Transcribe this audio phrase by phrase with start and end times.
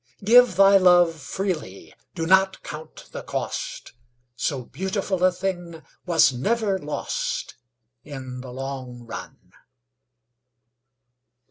[0.23, 3.93] Give thy love freely; do not count the cost;
[4.35, 7.53] So beautiful a thing was never lost
[8.03, 9.53] In the long run.